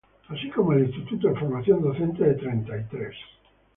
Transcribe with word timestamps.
Así 0.29 0.49
como 0.49 0.73
el 0.73 0.87
Instituto 0.87 1.27
de 1.27 1.39
Formación 1.39 1.79
docente 1.83 2.23
de 2.23 2.33
Treinta 2.33 2.75
y 2.75 2.83
Tres. 2.85 3.15